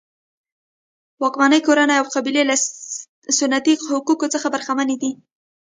[1.21, 2.55] واکمنې کورنۍ او قبیلې له
[3.39, 5.11] سنتي حقونو څخه برخمنې دي.